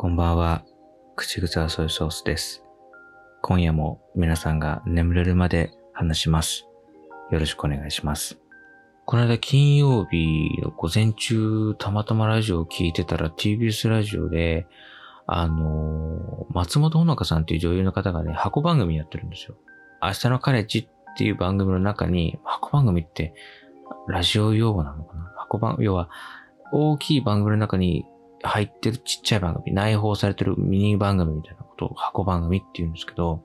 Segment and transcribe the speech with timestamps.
[0.00, 0.62] こんばんは。
[1.16, 2.62] 口癖はソイソースです。
[3.42, 6.68] 今夜も皆さんが眠れるまで話します。
[7.32, 8.38] よろしくお願いします。
[9.06, 14.68] この間金曜日の午前中、たまたまラジオを聞いてたら TBS ラジオで、
[15.26, 19.56] あのー松本穂香さんっていう女優の方がね、箱番組やってるんですよ。
[20.00, 23.34] 明日のカレッジっていう番組の中に、箱番組って
[24.06, 25.34] ラジオ用語なのかな？
[25.38, 26.08] 箱番、要は
[26.70, 28.06] 大きい番組の中に
[28.42, 33.42] 入ってるちっちゃい番組、内包されてるミニ番組みたいなことを箱番組って言うんですけど、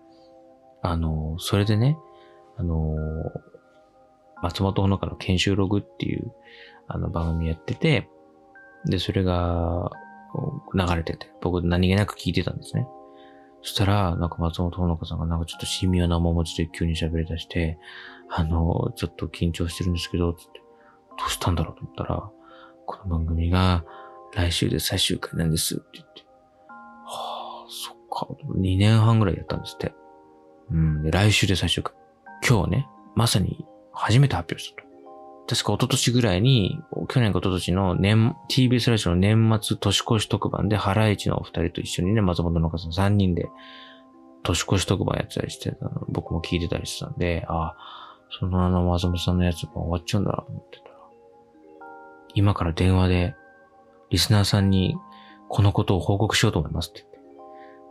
[0.81, 1.97] あの、それでね、
[2.57, 2.95] あの、
[4.41, 6.33] 松本穂香の研修ログっていう
[6.87, 8.09] あの番組やってて、
[8.85, 9.89] で、それが
[10.73, 12.85] 流れてて、僕何気なく聞いてたんですね。
[13.61, 17.77] そしたら、なんか松本穂香さんがなんかちょっと神妙な面持ちで急に喋り出して、
[18.29, 20.61] あの、ちょっと緊張してるんですけど、つって、
[21.17, 22.29] どうしたんだろうと思ったら、
[22.85, 23.85] この番組が
[24.35, 26.23] 来週で最終回なんですって言って。
[27.05, 28.27] はあ、そっか。
[28.57, 29.93] 2年半ぐらいやったんですって。
[30.71, 31.93] うん、で来週で最終回。
[32.47, 34.93] 今日ね、まさに初めて発表したと。
[35.47, 43.49] 確か一昨年ぐらいに、去年か一昨年の年、TBS ラジオの年末年越し特番で、ハライチのお二人と一緒にね、松本のさん3人で、
[44.43, 47.77] 年越し特番やってたりしてたの、僕も聞いてたりしてたんで、ああ、
[48.39, 50.95] そのあの松本さんのやつも終わっちゃうんだなと思ってたら、
[52.35, 53.35] 今から電話で、
[54.13, 54.95] リスナーさんに、
[55.49, 57.19] このことを報告しようと思いますって言って。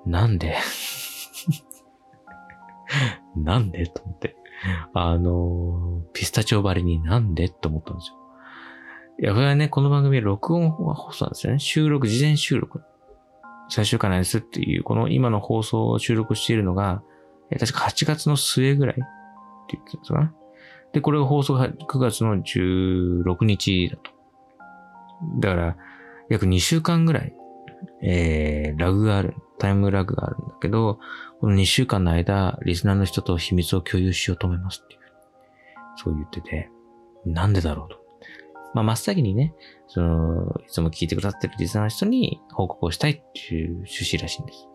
[0.06, 0.56] なんで？
[3.36, 3.88] なんで？
[3.88, 4.36] と思って。
[4.94, 7.48] あのピスタチオバリになんで？
[7.48, 8.16] と思ったんですよ。
[9.20, 11.58] いや、これはね、この番組は録音放送なんですよね。
[11.58, 12.82] 収録、事前収録。
[13.68, 17.02] 最終回なんですっていう、この今の放送を収録しているのが、
[17.50, 19.02] え確か8月の末ぐらいって
[19.76, 20.30] 言ってたんですかね。
[20.92, 24.12] で、これが放送が9月の16日だと。
[25.40, 25.76] だから、
[26.28, 27.34] 約2週間ぐらい、
[28.02, 30.98] えー、ラグがある、タイムラグがあるんだけど、
[31.40, 35.00] この2週間の間、リスナーの人と秘密を共有しようと思いますっていう。
[35.96, 36.70] そう言ってて、
[37.26, 38.02] なんでだろうと。
[38.74, 39.54] まあ、真っ先にね、
[39.88, 44.68] その、いつも聞いてくださってるリスナーの人に報告をしたいっていう趣旨らしいんです。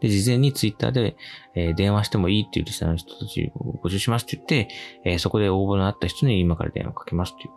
[0.00, 1.16] で、事前にツイッターで、
[1.54, 4.68] えー電話してもいいっていうリスナーの人たちを募集しますって言って、
[5.04, 7.50] えーそこで応募のあった人に今から電話かけますっていう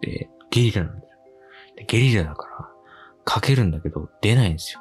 [0.00, 1.18] で、ゲリラなんですよ。
[1.76, 2.70] でゲリラだから、
[3.28, 4.80] かけるんだけど、出ないんですよ。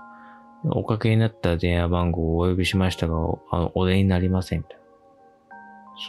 [0.71, 4.83] おかけになった電話番号をお呼びしましたが、おあの、お出になりません、みたいな。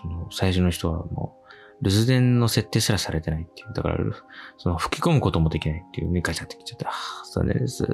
[0.02, 1.36] その、最初の人はも
[1.82, 3.72] う、留守電の設定すらされてないっていう。
[3.74, 3.98] だから、
[4.56, 6.92] その、吹き込むこともできないっていうね、ガチャってきちゃって、ああ、
[7.34, 7.84] 残念です。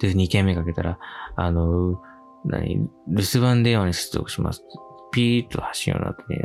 [0.00, 0.98] で、2件目かけたら、
[1.36, 1.98] あの、
[2.44, 2.76] 何、
[3.08, 4.62] 留守番電話に接続します。
[5.12, 6.36] ピーッと発信用の後に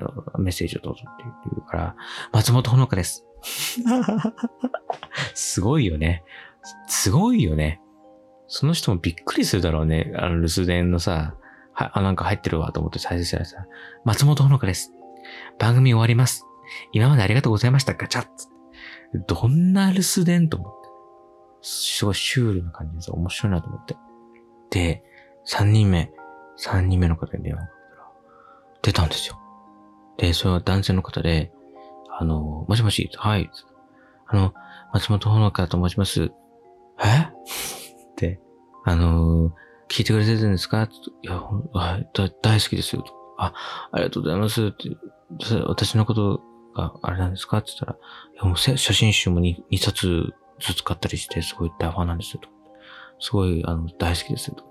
[0.43, 1.95] メッセージをどうぞって言うから、
[2.31, 3.25] 松本穂香です。
[5.33, 6.23] すごいよね。
[6.88, 7.81] すごいよね。
[8.47, 10.11] その人もびっくりするだろうね。
[10.16, 11.35] あの留守電のさ、
[11.73, 13.66] は、あ、なんか入ってるわと思って再生したらさ、
[14.03, 14.94] 松本穂香です。
[15.59, 16.45] 番組終わります。
[16.91, 17.94] 今までありがとうございました。
[17.94, 18.47] ガチャッつっ
[19.11, 20.78] てどんな留守電と思って。
[21.61, 23.95] すごいシュールな感じでさ、面白いなと思って。
[24.72, 25.03] で、
[25.45, 26.11] 三人目、
[26.55, 28.11] 三人目の方に電話をかけたら、
[28.81, 29.39] 出たんですよ。
[30.17, 31.51] で、それは男性の方で、
[32.19, 33.49] あの、もしもし、はい。
[34.28, 34.53] あの、
[34.94, 36.31] 松本穂香と申します。
[37.03, 37.28] え？
[38.12, 38.40] って、
[38.85, 39.53] あの、
[39.90, 40.84] 聞いてくれてるんですか？
[41.24, 41.41] いや、
[42.41, 43.03] 大好きですよ。
[43.38, 43.53] あ、
[43.91, 44.66] ありがとうございます。
[44.68, 44.97] って、
[45.68, 46.41] 私のこと
[46.75, 47.59] があれなんですか？
[47.59, 52.41] って言ったら、写真集も 2, 2冊ずつ買ったりして、すごい大ファンなんですよ。
[53.19, 54.56] すごい、あの、大好きですよ。
[54.56, 54.64] と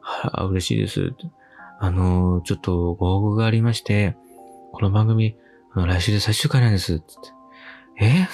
[0.00, 1.12] は、あ嬉しいです。
[1.80, 4.16] あの、ちょっとご報告がありまして、
[4.72, 5.36] この番組、
[5.74, 6.96] 来週で最終回なんです。
[6.96, 7.04] って。
[8.00, 8.26] え？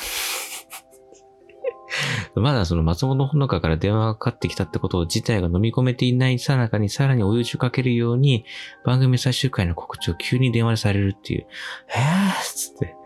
[2.40, 8.44] まだその松本穂香から電話がかかってきたってことを自体が飲み込めていないさなかにさらに追い打ちをかけるように
[8.84, 11.46] 番組最終回の告知を急に電話でされるっていう。
[11.88, 12.96] えーっつって。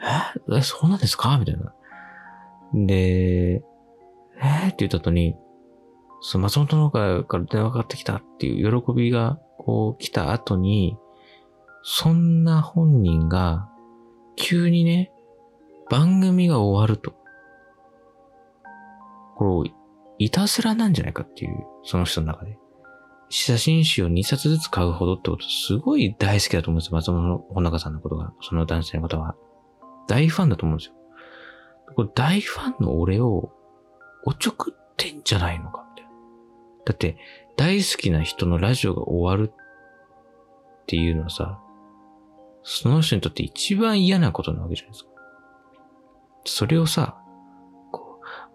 [0.00, 1.72] えー、えそうなんですかみたいな。
[2.74, 2.94] で、
[3.54, 5.34] えーって言った後に、
[6.20, 10.96] その松本の方から電話がかかってきたっていう喜びがこう来た後に、
[11.82, 13.68] そんな本人が
[14.36, 15.10] 急にね、
[15.90, 17.14] 番組が終わると。
[19.38, 19.70] これ、
[20.18, 22.58] いたずらなんじゃないかっていう、その人の中で。
[23.30, 26.96] 写真集を2冊ずつ買うほどってこと、すごい大好きだと思うんですよ。
[26.96, 29.36] 松本穂香さんのことが、その男性のことは。
[30.08, 30.94] 大ファンだと思うんですよ。
[31.94, 33.52] これ大ファンの俺を、
[34.24, 36.12] おちょくってんじゃないのかみたいな。
[36.86, 37.16] だって、
[37.56, 41.60] 大好きな人のラジオが終わるっていうのはさ、
[42.64, 45.10] その人にとって一番嫌なことなわけじゃないですか。
[46.44, 47.20] それをさ、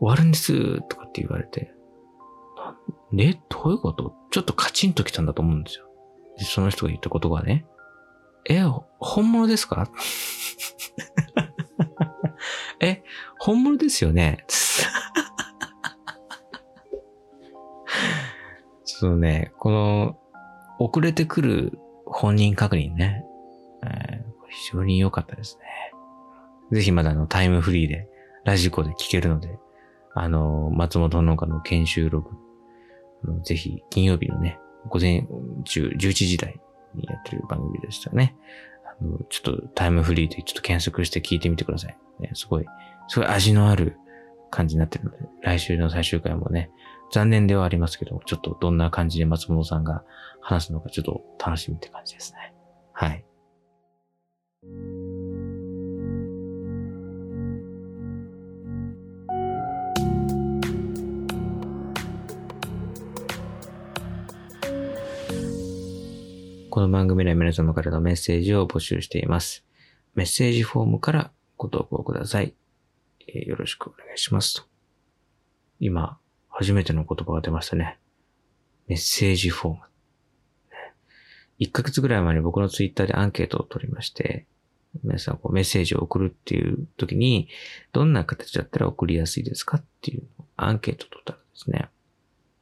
[0.03, 1.71] 終わるんですとかって言われて、
[3.13, 4.13] で、どういうこと？
[4.31, 5.85] ちょっとカチンときたんだと思うんですよ。
[6.37, 7.65] で、その人が言ったことがね、
[8.49, 8.61] え、
[8.99, 9.89] 本物ですか？
[12.81, 13.01] え、
[13.39, 14.45] 本物ですよね？
[18.83, 20.19] そのね、この、
[20.79, 23.23] 遅れてくる本人確認ね、
[23.83, 25.63] えー、非常に良かったですね。
[26.71, 28.09] ぜひまだのタイムフリーで、
[28.43, 29.57] ラジコで聞けるので、
[30.15, 35.27] あの、松本農家の研修ログ、ぜひ金曜日のね、午前
[35.65, 36.59] 中、11時台
[36.93, 38.35] にやってる番組でしたね。
[38.85, 41.97] あの、ちょっとタイムフリーでちょっと検索して聞いてみてください。
[42.19, 42.65] ね、すごい、
[43.07, 43.97] すごい味のある
[44.51, 46.69] 感じになってるので、来週の最終回もね、
[47.11, 50.03] 残念ではありますけど、ちょっとどんな感じで松本さんが
[50.41, 52.53] 話すのかちょっと楽しみって感じですね。
[52.91, 53.25] はい。
[66.73, 69.63] この番組では皆様からのメッセージを募集しています。
[70.15, 72.55] メッセージフォームからご投稿ください。
[73.27, 74.63] えー、よろしくお願いしますと。
[75.79, 76.17] 今、
[76.49, 77.99] 初めての言葉が出ましたね。
[78.87, 79.79] メッセージフォーム。
[81.59, 84.47] 1ヶ月ぐらい前に僕のツイッターでアンケートを取りまして、
[85.03, 87.49] 皆さんこうメッセージを送るっていう時に、
[87.91, 90.23] どんな形だったら送りやすいですかっていう
[90.55, 91.89] アンケートを取ったらですね、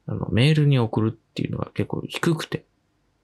[0.04, 2.66] あの、メールに送るっていうのが結構低くて、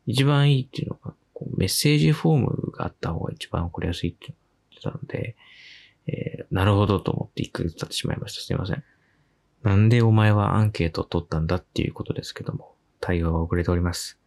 [0.08, 5.36] 一番いいっていうのが、こうメッセージフォームがあった方が一番送りやすいって言ってたので、
[6.06, 8.40] えー、なるほどと思って1ヶ月経ってしまいました。
[8.40, 8.82] すいません。
[9.62, 14.18] なんでお前はアンケートを取ったんだっていうことですけども、対応は遅れております。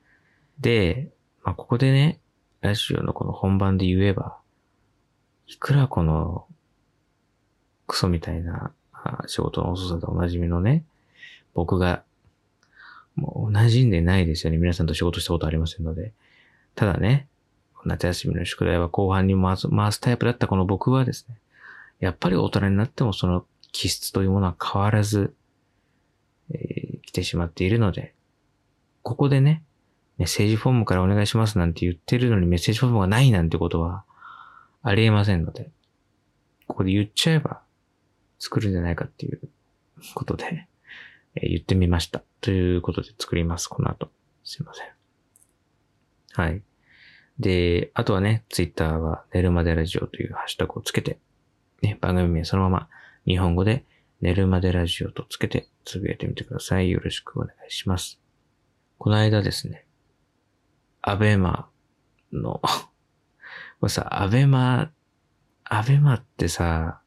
[0.59, 1.09] で、
[1.43, 2.19] まあ、ここでね、
[2.61, 4.37] ラジオのこの本番で言えば、
[5.47, 6.45] いくらこの、
[7.87, 8.71] クソみたいな
[9.25, 10.85] 仕事の遅さでおなじみのね、
[11.55, 12.03] 僕が
[13.15, 14.57] もう馴染んでないですよね。
[14.57, 16.13] 皆さんと仕事したことありませんので。
[16.75, 17.27] ただね、
[17.85, 21.35] 夏休みの宿題は後半に回す回すタイプだったこの僕はですね、
[21.99, 25.33] やっぱり大人になってもその気質というものは変わらず、
[26.51, 28.13] えー、来てしまっているので、
[29.03, 29.63] ここでね、
[30.17, 34.03] メッセージフォームからお願いしますなんて言ってるのにメッセージフォームがないなんてことは
[34.83, 35.69] ありえませんので、
[36.67, 37.61] ここで言っちゃえば
[38.39, 39.41] 作るんじゃないかっていう
[40.13, 40.67] ことで、
[41.35, 42.23] え、言ってみました。
[42.41, 44.11] ということで作ります、この後。
[44.43, 44.87] すいません。
[46.33, 46.61] はい。
[47.39, 51.19] で、あとはね、ツイッターは寝るまでラジオというハッシュタグをつけて、
[51.81, 52.89] ね、番組名そのまま
[53.25, 53.85] 日本語で
[54.21, 56.91] 寝るまでラジオとつけてつぶやいてみてください。
[56.91, 58.19] よろしくお願いします。
[58.97, 59.85] この間ですね、
[61.01, 61.69] アベマ
[62.31, 62.61] の
[63.81, 64.91] これさ、アベマ、
[65.63, 67.01] アベマってさ、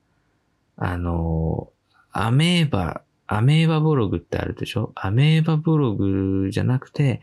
[0.76, 1.70] あの、
[2.10, 4.92] アメーバアメーバブログってあるでしょ？
[4.94, 7.20] アメーバブログじゃなくて、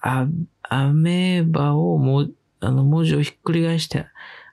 [0.00, 0.26] ア、
[0.92, 2.28] メーバをも、
[2.60, 4.06] あの文字をひっくり返して、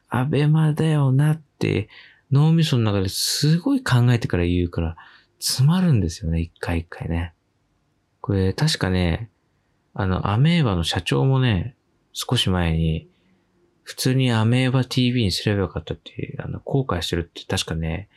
[0.09, 1.89] アベマだよなって
[2.31, 4.95] 脳みその中ですごい考えてから言うから、
[5.39, 7.33] 詰まるんですよね、一回一回ね。
[8.21, 9.29] これ、確かね、
[9.93, 11.75] あの、アメーバの社長もね、
[12.13, 13.07] 少し前に、
[13.83, 18.09] 普通にアメーバ TV にすればよかったって、あの、後悔してるって確かね、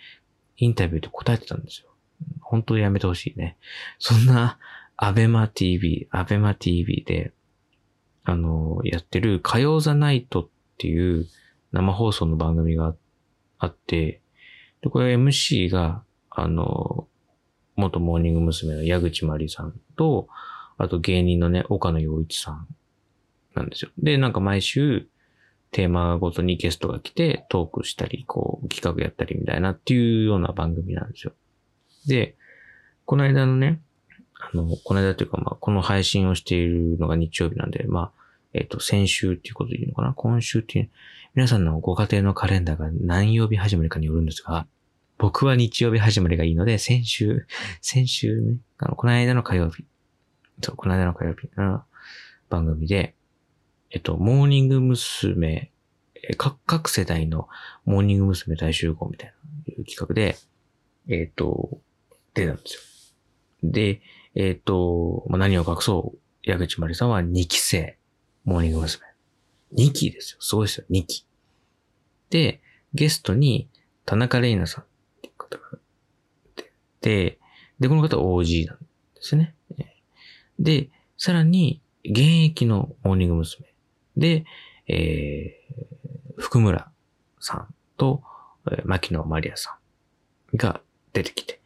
[0.56, 1.89] インタビューで答えてたんですよ。
[2.40, 3.56] 本当にやめてほしいね。
[3.98, 4.58] そんな、
[4.96, 7.32] アベマ TV、アベマ TV で、
[8.24, 11.26] あの、やってる火曜ザナイトっていう
[11.72, 12.94] 生放送の番組が
[13.58, 14.20] あって、
[14.82, 17.08] で、これ MC が、あの、
[17.76, 18.74] 元モーニング娘。
[18.74, 20.28] の矢口まりさんと、
[20.76, 22.66] あと芸人のね、岡野洋一さん
[23.54, 23.90] なんですよ。
[23.98, 25.08] で、なんか毎週、
[25.72, 31.32] テーマごとにゲストが来てトークしたり、こう、企画やったりみたいなっていうような番組なんですよ。
[32.06, 32.36] で、
[33.04, 33.80] この間のね、
[34.34, 38.20] あの、この間というか、まあ、この配信をしているのが日曜日なんで、まあ、
[38.52, 40.12] えっ、ー、と、先週っていうことでいいのかな？
[40.14, 40.90] 今週っていう、
[41.34, 44.66] 皆さんのご家庭のカレンダーが何曜日始まりかによるんですが、
[45.18, 47.46] 僕は日曜日始まりがいいので、先週、
[47.80, 49.84] 先週ね、あの、この間の火曜日、
[50.62, 51.84] そう、この間の火曜日の
[52.48, 53.14] 番組で、
[53.90, 55.70] えっと、モーニング娘。
[56.36, 57.48] 各、各世代の
[57.84, 58.56] モーニング娘。
[58.56, 59.34] 大集合みたい
[59.66, 60.36] な企画で、
[61.08, 61.80] えっと、
[62.34, 63.14] 出たんです
[63.62, 63.70] よ。
[63.70, 64.02] で、
[64.34, 67.98] えっ、ー、と、まあ、何を隠そう、矢口まりさんは2期生、
[68.44, 69.04] モーニング娘。
[69.74, 70.38] 2期ですよ。
[70.40, 71.26] すごいですよ、2期。
[72.30, 72.60] で、
[72.94, 73.68] ゲストに
[74.04, 74.86] 田中玲奈さんっ
[75.22, 75.78] ていう方が
[77.00, 77.38] で、
[77.78, 78.84] で、この方は OG なんで
[79.20, 79.54] すね。
[80.58, 83.66] で、さらに、現役のモーニング娘。
[84.16, 84.44] で、
[84.86, 86.90] えー、福村
[87.38, 88.22] さんと、
[88.84, 89.78] 牧野マリアさ
[90.52, 90.80] んが
[91.12, 91.59] 出てきて、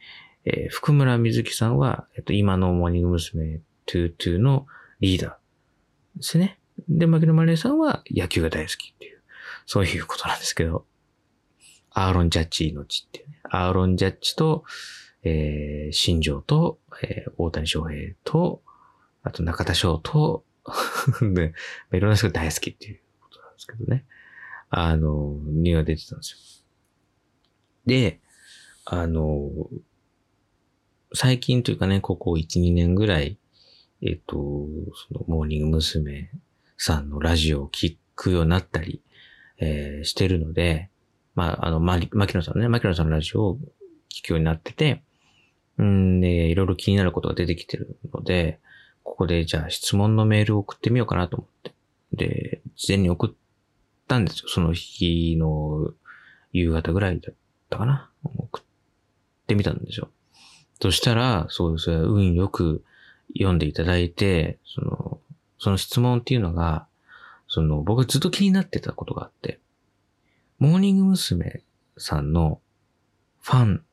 [0.45, 3.61] えー、福村瑞希さんは、えっと、今のモーニング娘。
[3.87, 4.67] 22の
[5.01, 6.59] リーダーですね。
[6.89, 9.23] で、牧野マネーさんは野球が大好きっていう、
[9.67, 10.87] そういうことなんですけど、
[11.91, 13.41] アーロン・ジャッジの地っていうね。
[13.45, 14.65] アーロン・ジャッジと、
[15.23, 18.63] えー、新庄と、えー、大谷翔平と、
[19.23, 20.45] あと中田翔と、
[21.35, 21.53] で、
[21.93, 24.05] いろんな人が大好きっていうことなんですけどね。
[24.71, 26.67] あの、ニューが出てたんですよ。
[27.87, 28.21] で、
[28.87, 29.51] あの、
[31.14, 33.38] 最近というかね、ここ1、2年ぐらい、
[34.02, 36.30] えっと、その、モーニング娘。
[36.76, 39.00] さんのラジオを聞くようになったり、
[39.59, 40.90] えー、してるので、
[41.35, 43.59] まあ、あの、ま、牧野さんね、牧野さんのラジオを
[44.11, 45.02] 聞くようになってて、
[45.78, 48.61] うんで、いろいろ気になることが出てきてるので、
[49.02, 51.75] ここでじゃあ質問のメールを送ってみようかなと思って。
[52.12, 53.30] で、事前に送っ
[54.06, 54.49] たんですよ。
[54.49, 55.92] その日の
[56.52, 57.35] 夕方ぐらいだっ
[57.71, 58.11] たかな。
[58.23, 58.62] 送っ
[59.47, 60.11] てみたんですよ。
[60.81, 61.90] そしたら、そうです。
[61.90, 62.85] 運よく
[63.35, 65.21] 読んでいただいて、その、
[65.59, 66.87] その質問っていうのが、
[67.49, 69.61] その、僕がずっと気になってたことがあって、
[70.59, 71.62] モーニング娘。
[71.97, 72.61] さんの
[73.40, 73.85] ファン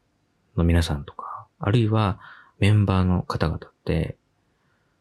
[0.56, 2.20] の皆さんとか、あるいは
[2.60, 4.18] メンバーの方々って、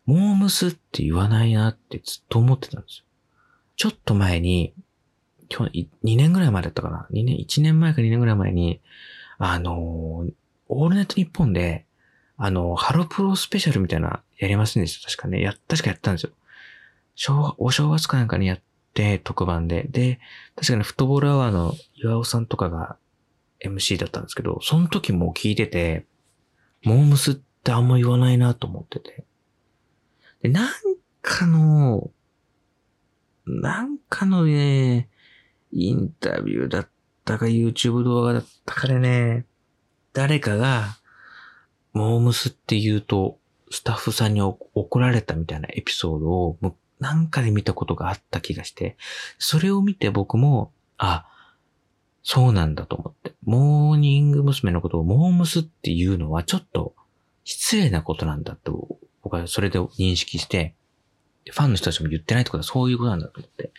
[0.07, 3.05] モームスって言わないなってずっと思ってたんですよ。
[3.77, 4.75] ちょっと前に、
[5.49, 8.81] 去年、2年ぐらい前だったかな ?2 年、1年前か2年ぐらい前に、
[9.39, 10.33] あのー、
[10.71, 11.87] オールネット日本で、
[12.37, 15.11] あの、ハロプロスペシャルみたいなやりませんでした？
[15.11, 15.41] 確かね。
[15.41, 16.31] や、確かやったんですよ。
[17.15, 18.61] 正お正月かなんかにやっ
[18.95, 19.87] て、特番で。
[19.91, 20.21] で、
[20.57, 22.97] 確かにフットボールアワーの岩尾さんとかが
[23.65, 26.07] MC だったんですけど、その時も聞いてて、
[26.83, 29.25] モームスってあんま言わないなと思ってて。
[30.43, 30.71] で、なん
[31.21, 32.11] かの、
[33.45, 35.09] なんかのね、
[35.73, 36.89] インタビューだっ
[37.25, 39.45] たか YouTube 動画だったかでね、
[40.13, 40.99] 誰かが、
[41.93, 43.39] モームスって言うと、
[43.71, 46.59] スタッフさんに怒られたみたいなエピソードを、
[46.99, 48.97] なんかで見たことがあった気がして、
[49.39, 51.27] それを見て僕も、あ、
[52.23, 53.35] そうなんだと思って。
[53.45, 54.73] モーニング娘。
[54.73, 56.95] のことをモームスっていうのはちょっと
[57.45, 60.75] 失礼なことなんだと、僕はそれで認識して、
[61.51, 63.73] ファンの人たちも言ってないってことはそういうことなんだと思って。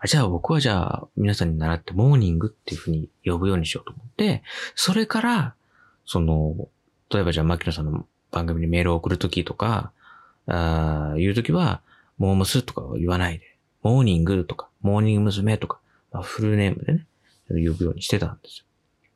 [0.00, 4.42] あじゃあ僕はじゃあ皆さんに習ってモーニングっていうふうに呼ぶようにしようと思って、
[4.74, 5.54] それから、
[6.08, 6.68] その、
[7.12, 9.92] 例えばじゃあ牧野さんの番組にメールを送るときとか、
[10.46, 11.82] あ言うときは、
[12.16, 15.58] モームスとかは言わないで、モーニングとか、モーニング娘。
[15.58, 17.06] とか、まあ、フルネームでね、
[17.50, 18.64] 呼ぶようにしてたんですよ。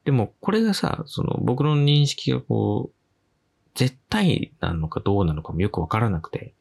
[0.05, 6.53] でも、これがさ、その、僕の認識がこう、絶対なのかどうなのかもよくわからなくて、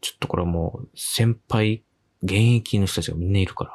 [0.00, 1.84] ちょっとこれはもう、先輩、
[2.22, 3.70] 現役の人たちがみんないるから、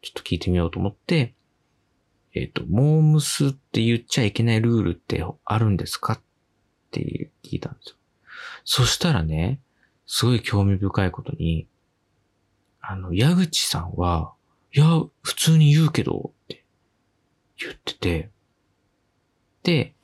[0.00, 1.34] ちょっと聞いてみようと思って、
[2.36, 6.20] えっ、ー、と、モームスって言っちゃいけないルールってあるんですかっ
[6.90, 7.96] て聞いたんですよ。
[8.64, 9.58] そしたらね、
[10.06, 11.66] すごい興味深いことに、
[12.82, 14.34] あの、矢口さんは、
[14.74, 14.86] いや、
[15.22, 16.62] 普通に言うけど、って
[17.58, 18.30] 言ってて、
[19.62, 19.94] で、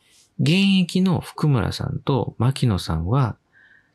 [0.40, 3.36] 現役の福村さんと牧野さんは、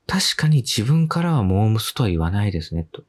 [0.06, 3.04] 確かに自分からはモームスとは言わないですね、と。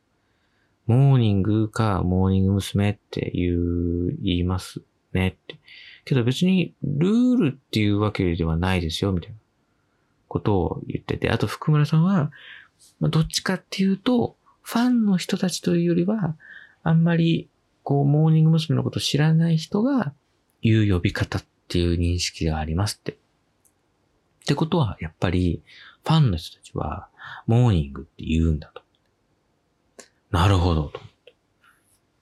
[0.87, 2.93] モーニングかモーニング娘。
[2.93, 4.81] って言う、言います
[5.19, 5.59] ねって。
[6.05, 9.37] けど別にルールっていうわけではないですよ、みたいな
[10.29, 11.31] ことを言ってて。
[11.31, 12.31] あと福村さんは、
[13.01, 16.37] ま、どっちかっていうと、ファンの人たちというよりは、
[16.83, 17.49] あんまり、
[17.83, 18.77] こう、モーニング娘。
[18.77, 20.13] のこと知らない人が
[20.63, 23.13] 言う呼び方っていう認識がありますって。
[23.13, 23.17] っ
[24.47, 25.63] てことは、やっぱり、
[26.05, 27.09] ファンの人たちは、
[27.47, 28.83] モーニングって言うんだと。
[30.31, 31.35] なるほど、と思って。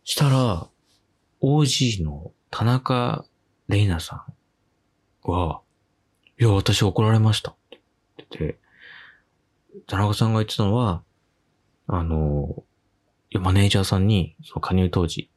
[0.05, 0.69] したら、
[1.41, 3.27] OG の田中
[3.69, 4.25] 玲奈さ
[5.27, 5.61] んは、
[6.41, 7.81] いや、私怒られましたって
[8.17, 8.59] 言って、
[9.87, 11.03] 田中さんが言ってたのは、
[11.87, 12.65] あの、
[13.35, 15.29] マネージャーさんに、その加入当時、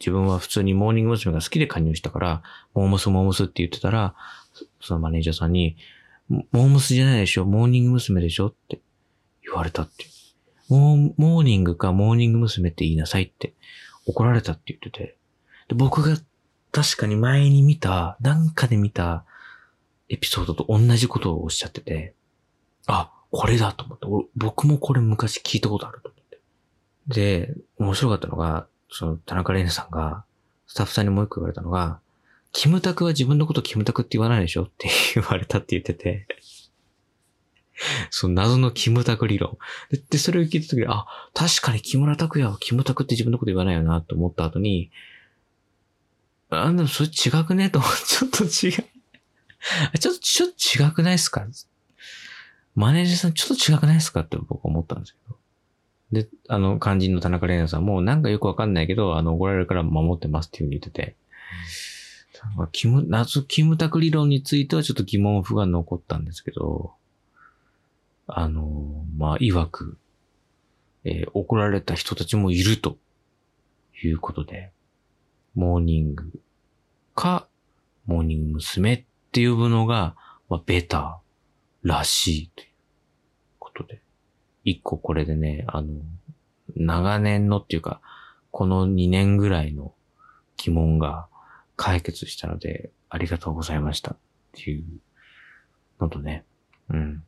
[0.00, 1.32] 自分は普通にモーニング娘。
[1.32, 2.42] が好きで加入したから、
[2.74, 4.16] モームスモームスって言ってたら、
[4.80, 5.76] そのマネージャーさんに、
[6.28, 8.20] モームスじゃないでしょモーニング娘。
[8.20, 8.80] でしょって
[9.44, 10.06] 言われたって。
[10.68, 12.70] モーモーニングかモーニング娘。
[12.70, 13.54] って言いなさいって
[14.04, 15.16] 怒られたって言ってて。
[15.68, 16.16] で僕が
[16.76, 19.24] 確かに前に見た、なんかで見た
[20.10, 22.12] エピソードと同じことをおっしゃってて、
[22.86, 26.38] あ、これだと思って、僕もこれ昔聞いたことあると思って。
[27.08, 30.26] で、面白かったのが、その田中玲奈さんが、
[30.66, 31.98] スタッフさんにもう一個言われたのが、
[32.52, 36.26] キムタクは自分のことキムタクって言わないでしょって言われたって言ってて
[38.10, 39.56] その謎のキムタク理論。
[40.10, 44.90] で、それを聞いたときに、あ、確かに木村拓哉はキムタクって自分のこと言わないよなと思った後に、
[46.50, 47.70] あ、でもそれ違くね？
[47.70, 48.48] と、 ちょっと違う。
[49.98, 51.46] ちょっと、ちょっと違くないですか？
[52.74, 54.20] マネージャーさんちょっと違くないですか？
[54.20, 55.36] って僕思ったんですけど。
[56.12, 61.16] で、あの、肝心の田中玲奈さんも、なんかよくわかんないけど、あの、怒られるから守ってますっていうふうに言ってて、
[62.70, 66.94] キム、謎キムタク理論についてはちょっと疑問符が残ったんですけど、
[68.28, 69.98] あの、まあ、曰く、
[71.02, 72.98] えー、怒られた人たちもいると
[74.00, 74.70] いうことで、
[75.56, 76.30] モーニング
[77.14, 77.48] か、
[78.06, 78.94] モーニング娘。
[78.94, 80.14] っていうのが、
[80.48, 82.68] まあ、ベターらしいという
[83.58, 84.00] ことで。
[84.64, 85.88] 一個これでね、あの、
[86.74, 88.00] 長年のっていうか、
[88.50, 89.94] この2年ぐらいの
[90.56, 91.28] 疑問が
[91.76, 94.16] 解決したので、ありがとうございましたっ
[94.52, 94.84] ていう
[96.00, 96.44] のとね、
[96.90, 97.22] うん。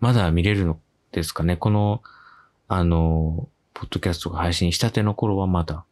[0.00, 0.78] まだ見れるの
[1.12, 2.02] ですかねこの、
[2.68, 5.84] あの、ポッドキャストが配信したての頃はまだ、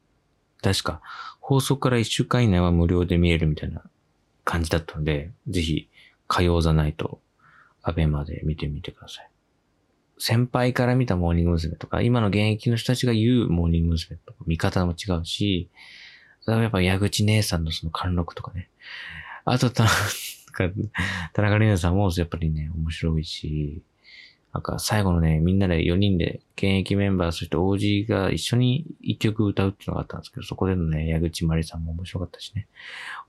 [0.62, 1.00] 確か、
[1.42, 3.82] 放送から1週間以内は無料で見れるみたいな
[4.44, 5.88] 感じだったので、ぜひ、
[6.28, 7.20] 火曜ザナイト、
[7.82, 9.28] アベマで見てみてください。
[10.18, 11.74] 先輩から見たモーニング娘。
[11.74, 14.16] とか、今の現役の人たちが言うモーニング娘。
[14.24, 15.68] とか、見方も違うし、
[16.46, 18.70] やっぱ矢口姉さんのその貫禄とかね。
[19.44, 19.84] あと、た、
[21.32, 23.82] 田中玲奈さんもやっぱりね、面白いし、
[24.52, 32.68] なんか最後のね、みんなで4人で、現役メンバー、そして OG が一緒に一曲歌うっていうのがあったんですけど、そこでのね、矢口まりさんも面白かったしね。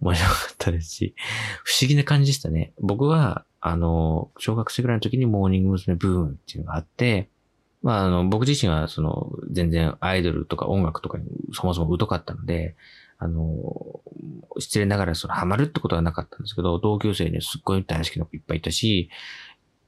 [0.01, 1.15] 面白かったですし、
[1.63, 2.73] 不思議な感じでしたね。
[2.79, 5.95] 僕は、あの、小学生ぐらいの時にモーニング娘。
[5.95, 7.29] ブームっていうのがあって、
[7.81, 12.75] まあ、あの、僕自身は、その、全然アイドルとか音楽とかにそもそも疎かったので、
[13.17, 14.01] あの、
[14.59, 19.09] 失礼ながらそのハマるってことはなかったんですけど、同級生にすっごい大好きな子いっぱいいたし、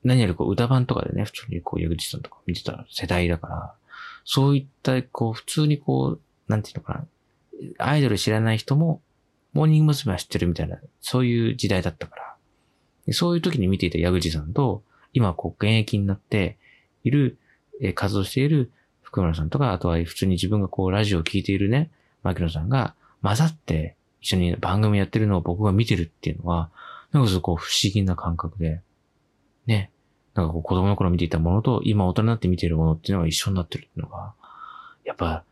[0.06, 3.74] 何よりこう歌版とかでね、普通にこう、矢口さんとか見てた世代だから、
[4.24, 7.08] そういったこう、普通にこう、なんていうのかな、
[7.80, 9.02] アイドル知らない人も、
[9.54, 10.14] モーニング娘。
[10.14, 12.16] は知ってるみたいな、そういう時代だったか
[13.08, 16.58] ら、そういう時に見ていた矢口さんと、今、こう、現役になって
[17.04, 17.40] いる、
[17.82, 21.90] え活動している福村さんとか、あとは普通に自分がこう、ラジオを聴いているね、
[22.22, 26.70] 牧野さんが混ざって一緒に番組やってるのを僕が見てるっていうのは、
[27.12, 28.82] なんかこう、不思議な感覚で、
[29.66, 29.92] ね、
[30.36, 34.34] なんかこう、子供の頃見ていたものと、今大人になって見ているものっていうのが一緒になってるっていうのが、
[35.06, 35.44] やっぱ、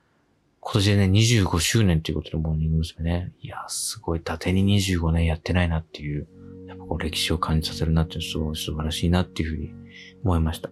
[0.60, 3.04] 今年でね、25周年っていうことでモーニング娘。
[3.04, 3.32] ね。
[3.41, 6.28] いや、すごい、伊達に25年やってないなっていう、
[6.67, 9.74] やっぱこう歴史を感じさせるなっていうすごい素晴らしいなっていうふうに
[10.24, 10.69] 思いました。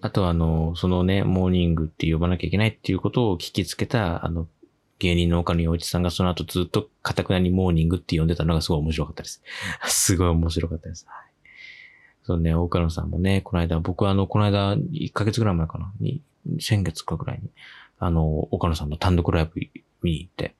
[0.00, 4.46] あとあの、そのね、モーニングって呼ばなきゃいけないっていうことを聞きつけた、あの、
[4.98, 9.42] 芸人の岡野洋一さんがその後ずっとカタクナにモーニングって呼んでたのがすごい面白かったです。
[9.86, 11.06] すごい面白かったです。
[11.08, 11.28] はい。
[12.24, 16.22] そうね、岡野さんもね、この間、僕はあの、この間、1ヶ月ぐらい前かな、に、
[16.60, 17.50] 先月かぐらいに、
[17.98, 19.52] あの、岡野さんの単独ライブ
[20.02, 20.54] 見に行って、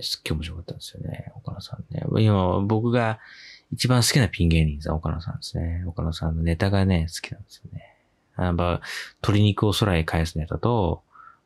[0.00, 2.04] すっげえ面白かったんですよね、岡野さんね。
[2.22, 3.20] 今、僕が
[3.72, 5.82] 一番好きなピン芸人さん、岡野さんですね。
[5.86, 7.96] 岡野さんのネタがね、好きなんですよね。
[8.36, 8.80] やっぱ、
[9.22, 11.02] 鶏肉を空へ返すネタと、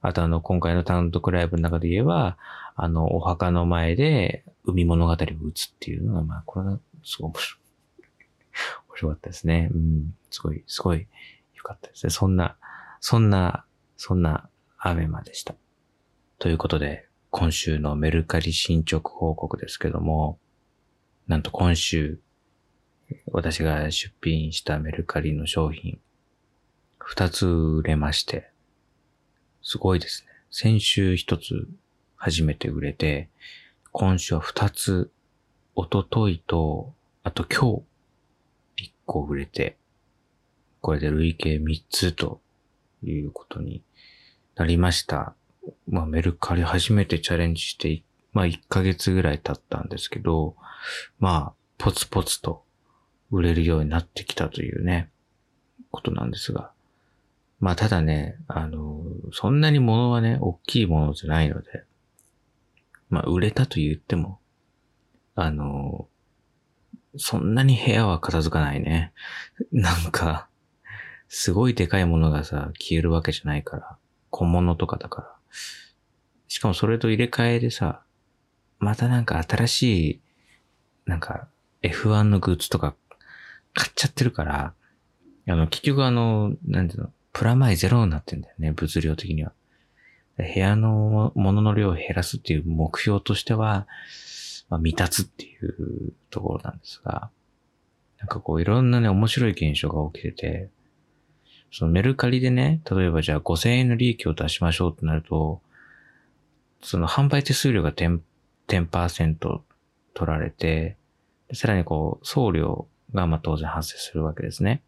[0.06, 2.38] あとあの、今回の単独ライブの中で言えば、
[2.76, 5.18] あの、お墓の前で海物語を打
[5.52, 7.60] つっていうのが、まあ、これがすごい面白い。
[8.88, 9.68] 面白かったですね。
[9.74, 10.14] うん。
[10.30, 11.08] すごい、すごい
[11.56, 12.10] 良かったですね。
[12.10, 12.56] そんな、
[13.00, 13.64] そんな、
[13.96, 15.56] そんなアベマでした。
[16.38, 20.38] ということで、今週のメルカリ進捗報告ですけども、
[21.26, 22.20] なんと今週、
[23.32, 25.98] 私が出品したメルカリの商品、
[26.98, 28.52] 二つ売れまして、
[29.68, 30.28] すごいですね。
[30.52, 31.68] 先週一つ
[32.14, 33.28] 初めて売れて、
[33.90, 35.10] 今週は二つ、
[35.74, 37.82] おとといと、あと今
[38.76, 39.76] 日、一個売れて、
[40.80, 42.40] これで累計三つと
[43.02, 43.82] いうことに
[44.54, 45.34] なりました。
[45.88, 50.54] まあメルカリ初めてチャレンジして、まあ一ヶ月ぐらい経ったんですけど、
[51.18, 52.62] まあポツポツと
[53.32, 55.10] 売れるようになってきたというね、
[55.90, 56.70] ことなんですが、
[57.58, 61.84] まあただね、あの、そんなに物はね、大きいものじゃないので、
[63.08, 64.40] まあ売れたと言っても、
[65.34, 66.08] あの、
[67.16, 69.12] そんなに部屋は片付かないね。
[69.72, 70.48] なんか、
[71.28, 73.96] すごいでかいものがさ、消えるわけじゃないから、
[74.30, 75.34] 小物とかだから。
[76.48, 78.02] しかもそれと入れ替えでさ、
[78.78, 80.20] またなんか新しい、
[81.06, 81.48] なんか
[81.82, 82.94] F1 のグッズとか
[83.74, 84.74] 買っちゃってるから、
[85.48, 89.52] あの、結局あの、なんていうの、プラマイゼロになってんだよね、物量的には。
[90.38, 93.86] 部屋の物の量を減らすっていう目標としては、
[94.70, 97.28] まあ、未達っていうところなんですが、
[98.20, 100.70] なんかこういろんなね、面白い現象が起きてて、
[101.70, 105.60] そのメルカリでね、例えばじゃあ5000円の利益を出しましょうってなると、
[106.80, 108.22] その販売手数料が 10%,
[108.68, 109.60] 10
[110.14, 110.96] 取られて、
[111.52, 114.80] さらにこう、送料がまあ当然発生するわけですね。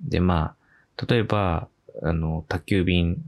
[0.00, 0.61] で、まあ、
[1.08, 1.68] 例えば、
[2.02, 3.22] あの、宅急便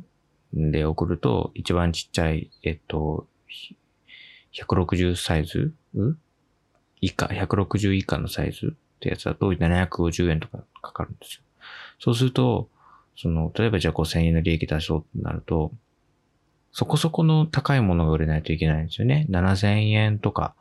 [0.53, 3.27] で送ると、一番ちっちゃい、えっと、
[4.53, 5.75] 160サイズ？
[7.01, 11.43] 以下、160以下のサイズってやつだと750円とかかかるんですよ。
[11.99, 12.69] そうすると、
[13.17, 15.73] その、例えばじゃあ5000円の利益出そうってなると、
[16.73, 19.27] そこそこの高いものが売れないといけないんですよね。
[19.31, 20.55] 7000円とか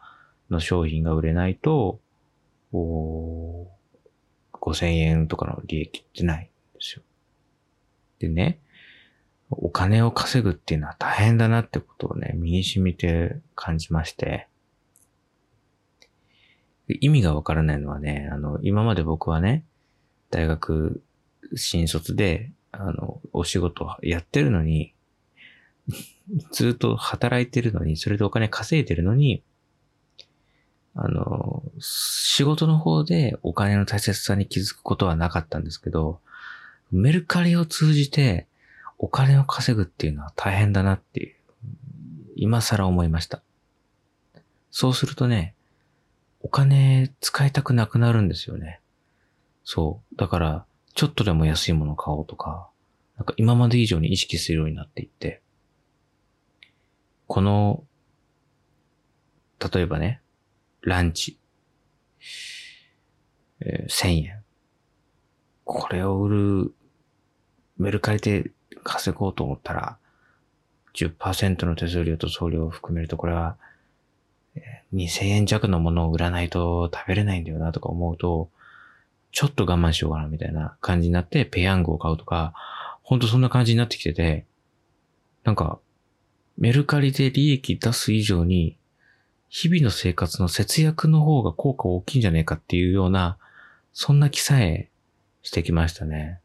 [0.49, 1.99] の商品が売れないと、
[2.71, 3.67] お
[4.53, 6.49] 5000円とかの利益ってない
[8.27, 8.33] で。
[8.33, 8.59] ね、
[9.49, 14.47] お金を稼ぐっていうのは大変だなってことをね、身に染みて感じまして、
[16.87, 19.63] 意味がわからないのはね、あの、今まで僕はね、
[20.31, 21.01] 大学
[21.55, 24.93] 新卒で、あの、お仕事やってるのに、
[26.51, 29.43] ずっと働いてるのに、それでお金稼いでるのに、
[30.95, 36.19] あの、仕事の方でお金の大切さに気づくことはなかったんですけど、
[36.93, 38.47] メルカリを通じて
[38.97, 41.35] お金を稼ぐっていうのは大変だなっていう、
[42.35, 43.41] 今更思いました。
[44.71, 45.55] そうするとね、
[46.41, 48.79] お金使いたくなくなるんですよね。
[49.63, 50.15] そう。
[50.15, 52.69] だから、ちょっとでも安いもの買おうとか、
[53.17, 55.41] なんか今まで以上に意識するようになっていって、
[57.27, 57.83] この、
[59.73, 60.21] 例えばね、
[60.81, 61.37] ランチ、
[63.61, 64.43] えー、1000円。
[65.63, 66.73] これを売る、
[67.77, 68.51] メルカリで
[68.83, 69.97] 稼ごうと思ったら、
[70.93, 73.57] 10%の手数料と送料を含めると、これは、
[74.93, 78.49] 2000円弱のものを売らないと食べれないんだよなとか思うと、
[79.31, 82.53] ちょっと我慢しようかなみたいな感じになってペヤングを買うとか、
[83.01, 84.45] ほんとそんな感じになってきてて、
[85.43, 85.79] なんか、
[86.57, 88.77] メルカリで利益出す以上に、
[89.49, 93.37] 日々の生活の節約の方が効果大きいんじゃねえかっていうような、
[93.91, 94.89] そんな気さえ
[95.41, 96.39] してきましたね。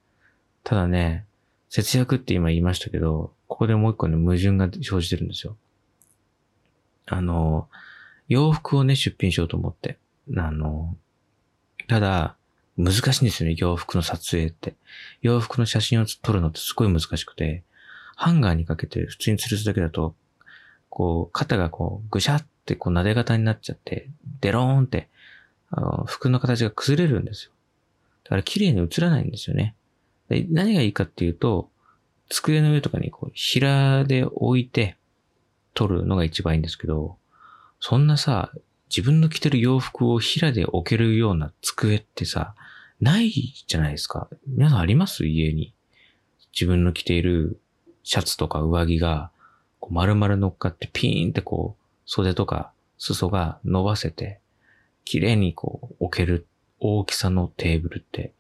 [0.69, 1.25] ただね、
[1.71, 5.57] 節約って今言いましたけど、ここでもう一個ね、矛盾が生じてるんですよ。
[7.07, 7.71] あの、
[8.29, 9.97] 洋服をね、出品しようと思って。
[10.37, 10.95] あの、
[11.87, 12.37] ただ、
[12.77, 14.75] 難しいんですよね、洋服の撮影って。
[15.23, 17.63] 洋服の写真を撮るのってすごい難しくて、
[18.15, 20.15] ハンガーにかけて普通に吊るすだけだと、
[20.91, 24.11] こう、肩がこう、ぐしゃってこう、撫で型になっちゃって、
[24.43, 25.09] デローンって、
[25.71, 27.53] あの、服の形が崩れるんですよ。
[28.25, 29.75] だから綺麗に映らないんですよね。
[30.29, 31.71] 何がいいかっていうと、
[32.29, 34.97] 机の上とかにこう、平で置いて
[35.75, 37.17] 撮るのが一番いいんですけど、
[37.81, 38.53] そんなさ、
[38.91, 42.55] 自分の着てる洋服を平で置けるような机ってさ、
[43.01, 44.29] ないじゃないですか。
[44.47, 45.27] 皆さんあります？
[45.27, 45.73] 家に。
[46.53, 47.61] 自分の着ている
[48.03, 49.31] シャツとか上着が、
[49.79, 54.41] こう丸々乗っかってピーンってこう、袖とか裾が伸ばせて、
[55.05, 56.47] 綺麗にこう置ける
[56.81, 58.33] 大きさのテーブルって、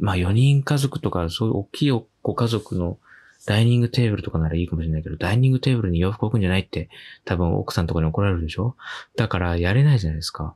[0.00, 2.98] まあ4人家族とかそういう大きいご家族の
[3.46, 6.90] ダイニングテーブルとかならいいかもしれないけど、ダイニングテーブルに洋服置くんじゃないって
[7.24, 8.76] 多分奥さんとかに怒られるでしょ？
[9.16, 10.54] だからやれないじゃないですか。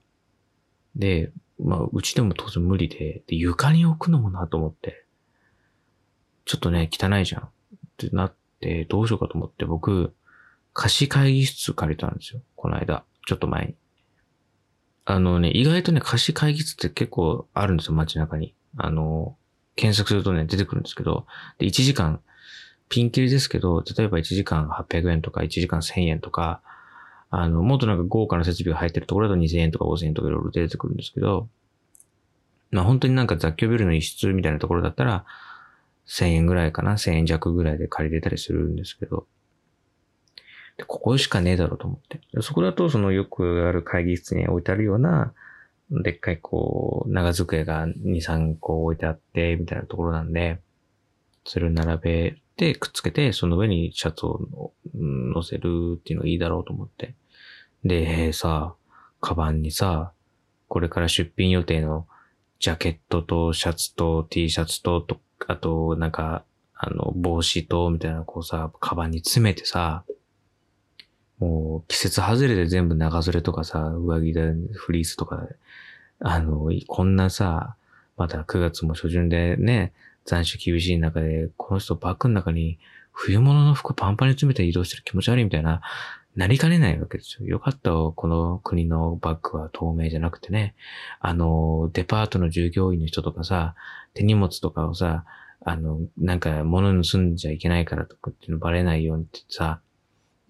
[0.96, 5.04] で、まあうちでも当然無理で、で床に置くのもなと思って、
[6.44, 7.46] ちょっとね、汚いじゃんっ
[7.96, 10.12] てなって、どうしようかと思って僕、
[10.74, 12.40] 貸し会議室借りたんですよ。
[12.56, 13.04] この間。
[13.26, 13.74] ちょっと前に。
[15.04, 18.54] あのね、意外とね、貸し会議室って結構あるんですよ、街中に。
[18.76, 19.36] あの、
[19.76, 21.26] 検索するとね、出てくるんですけど、
[21.58, 22.20] で、1時間
[22.88, 26.60] ピンキリですけど、例えば1時間800円とか1時間1000円とか、
[27.30, 31.48] あの、もっとなんか豪華な設備が入ってるところだと2000円とか5000円とかいろいろ出てくるんですけど、
[32.70, 35.24] まあ本当になんか雑居ビルの一室みたいなところだったら、
[36.06, 39.26] 1000円ぐらいかな ?1000 円弱ぐらいで借りれたりするんですけど、
[40.76, 42.20] でここしかねえだろうと思って。
[42.42, 45.32] そこだとそのよくある会議室に置いてあるような、
[45.92, 50.60] でっかいこう、長机が2、3個置いてあって、みたいなところなんで、
[51.44, 57.14] それを並べで、くっつけて、その上にシャツを乗せるっていうのがいいだろうと思って。
[57.84, 58.74] で、さ、
[59.20, 60.12] カバンにさ、
[60.68, 62.06] これから出品予定の
[62.60, 70.04] ジャケットとシャツと T シャツと、とあと、なんか、あの、帽子と、みたいな、こうさ、カバンに詰めてさ、
[71.42, 75.44] もう、季節外れで全部長袖とかさ、上着で、フリースとか、
[76.20, 77.74] あの、こんなさ、
[78.16, 79.92] まだ9月も初旬でね、
[80.24, 82.78] 残暑厳しい中で、この人バッグの中に
[83.10, 85.80] 冬物の服パンパンに詰めて移動してる気持ち悪いみたいな、
[86.36, 87.46] なりかねないわけですよ。
[87.46, 90.76] よかったこの国のバッグは透明じゃなくてね。
[91.18, 93.74] あの、デパートの従業員の人とかさ、
[94.14, 95.24] 手荷物とかをさ、
[95.64, 99.80] あの、なんか物盗んじゃいけないからとかっていうのバレないようにってさ、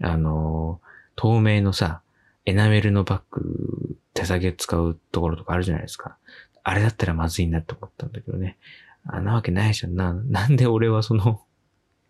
[0.02, 0.80] あの、
[1.16, 2.02] 透明のさ、
[2.44, 6.16] エナメルのバッグ、手下げ使うところとかあるじゃないですか。
[6.64, 8.58] あれだったらまずいなって思ったんだけどね。
[9.06, 10.12] あんなわけないじゃんな。
[10.12, 11.42] なんで俺はその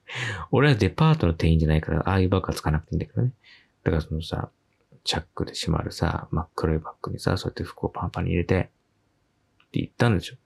[0.51, 3.33] 俺はデパートの店員じゃないから、ああいうバッグはつかなくていいんだけどね。
[3.85, 4.51] だからそのさ、
[5.05, 10.37] チャックで閉まるさ、真っ黒いバッグにさ、そうやって服をパンパンに入れて、って言ったんでしょ。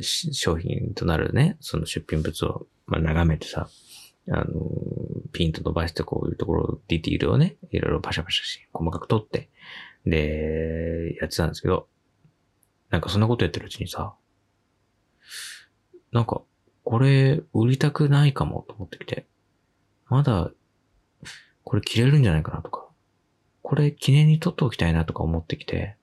[0.00, 3.68] 商品となるね、その出品物を、まあ、眺めてさ、
[4.30, 4.44] あの、
[5.32, 9.50] ピンと伸ばしてこういうところ、ディティールをね、いろいろパシャパシャし、細かく取って、
[10.06, 11.88] で、やってたんですけど、
[12.90, 14.14] なんかそんなことやってるうちにさ、
[16.12, 16.42] なんか、
[16.84, 19.26] これ売りたくないかもと思ってきて、
[20.08, 20.50] まだ、
[21.64, 22.86] これ着れるんじゃないかなとか、
[23.62, 25.96] これ記念に撮っておきたいなとか思ってきて、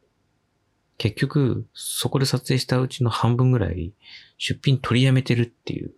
[0.97, 3.93] 結局、そこで撮影したうちの半分ぐらい、
[4.38, 5.93] 出品取りやめてるっていう。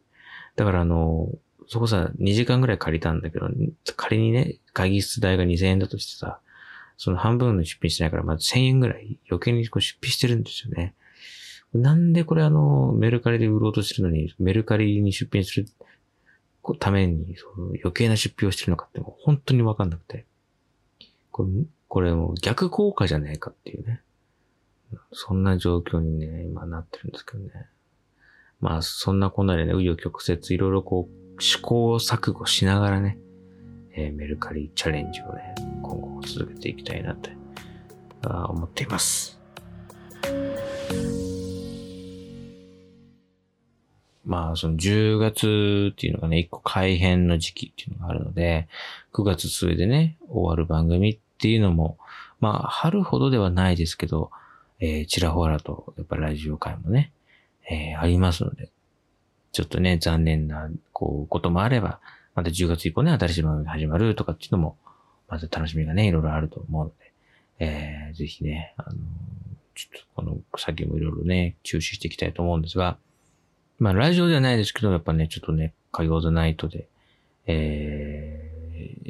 [0.55, 1.29] だからあの、
[1.67, 3.47] そこさ、2時間ぐらい借りたんだけど、
[3.95, 6.39] 仮にね、会議室代が2000円だとしてさ、
[6.97, 10.93] その半分の出品しないから、まず1000円ぐらい余計にこう出品してるんですよね。
[11.73, 15.67] なんでこれあの、メルカリで売ろうとしてるのに、メルカリに出品する
[16.79, 20.25] ために、その余計な出費をしてるのかってもう本当にわかんなくて。
[21.31, 21.49] これ、
[21.87, 24.01] これも逆効果じゃねえかっていうね。
[25.13, 27.49] そんな状況にね、今なってるんですけどね。
[28.59, 33.17] まあ、そんなこんなでね、紆余曲折、いろいろこう、試行錯誤しながらね、
[33.93, 37.31] えー、メルカリチャレンジをね、今後も続けていきたいなって
[38.23, 39.39] 思っています。
[44.23, 48.67] まあ、その10月っていうのがね、一個改編の時期っていうのがあるので、
[49.13, 51.97] 9月末でね、終わる番組っていうのも、
[52.39, 54.31] まあ、春ほどではないですけど、
[54.79, 57.11] えー、ちらほらと、やっぱりラジオ会もね、
[57.69, 58.69] えー、ありますので、
[59.51, 61.99] ちょっとね、残念な、こう、こともあれば、
[62.35, 64.77] また10月以降ね、新しい番組が始まるとかっていうのも、
[65.27, 67.11] また楽しみがね、いろいろあると思うので、
[67.59, 68.97] えー、ぜひね、あの
[69.75, 72.97] ちょっとこの先もいろいろね、注視していきたいと思うんですが、
[73.79, 76.87] まあ、ラジオではないですけど、やっぱね、ちょっとね、火曜ザナイトで、
[77.45, 78.51] え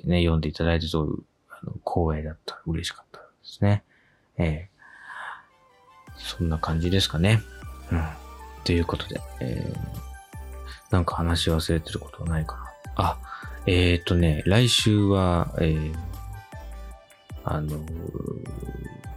[0.05, 1.13] ー、ね、読んでいただいてそういう、
[1.49, 3.83] あの、光栄だった嬉しかったですね。
[4.37, 4.71] えー
[6.21, 7.41] そんな感じですかね。
[7.91, 8.03] うん。
[8.63, 9.77] ということで、えー、
[10.91, 12.71] なんか話し忘れてることはないかな。
[12.95, 13.17] あ、
[13.65, 15.95] えっ、ー、とね、来週は、えー、
[17.43, 17.79] あの、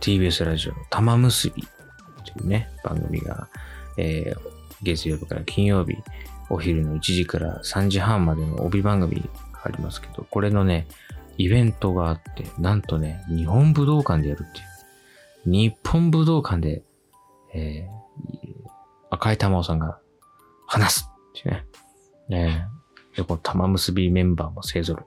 [0.00, 3.48] TBS ラジオの玉結びというね、番組が、
[3.96, 4.38] えー、
[4.82, 5.96] 月曜日から金曜日、
[6.50, 9.28] お昼の1時から3時半までの帯番組
[9.62, 10.86] ありますけど、これのね、
[11.36, 14.64] イベントがあって、なんとね、日本武道館でやるっていう。
[15.46, 16.82] 日本武道館で
[17.54, 18.68] えー、
[19.10, 19.98] 赤い玉緒さんが
[20.66, 21.54] 話すっていう
[22.28, 22.68] ね。
[23.14, 25.06] え、で、この玉結びメンバーも勢ぞろ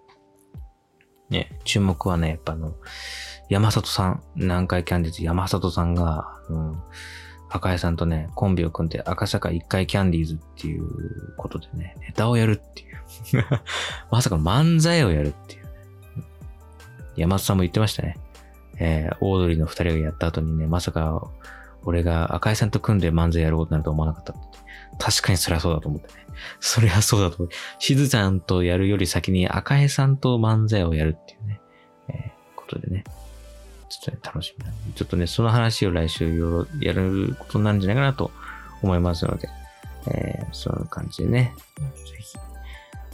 [1.30, 1.34] い。
[1.34, 2.76] ね、注目はね、やっぱあの、
[3.50, 6.82] 山里さん、南海キャンディーズ山里さんが、うん、
[7.50, 12.98] 赤井さんとね、コンビを組んで赤坂一回キャンディーズっていうことでね、ネタをやるっていう。
[14.12, 15.70] まさか漫才をやるっていう、ね。
[17.16, 18.18] 山里さんも言ってましたね。
[18.80, 21.28] えー、オードリーの二人がやった後にね、まさか
[21.88, 24.36] 俺が赤井さんと組んで漫才やることなると思わなかった。
[25.00, 26.26] 確かにそりゃそうだと思ってね。
[26.60, 27.56] そりゃそうだと思って。
[27.80, 31.62] しずちゃんとやるより先に赤井さんと漫才をやるっていうね、
[32.10, 33.06] えー、ことでね。
[33.88, 38.32] ちょっとね、楽しみなちょっとね、その話を来週いろいろやることになるんじゃないかなと
[38.82, 39.48] 思いますので、
[40.12, 41.84] えー、そんな感じでね、ぜ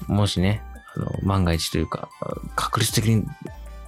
[0.08, 0.64] ひ、もしね、
[0.96, 2.10] あの、万が一というか、
[2.56, 3.24] 確率的に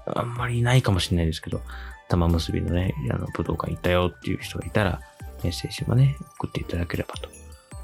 [0.06, 1.62] あんまりないかもしれないですけど、
[2.10, 5.00] 玉結びのね、あの、武道館行ったよっていう人がいたら、
[5.44, 7.30] メッセージもね、送っていただければと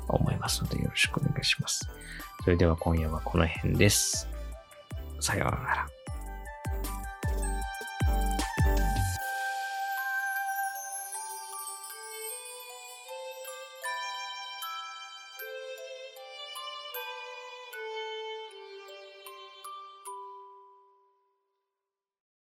[0.07, 1.89] 思いますので、よろしくお願いします。
[2.43, 4.27] それでは今夜はこの辺です。
[5.19, 6.00] さようなら。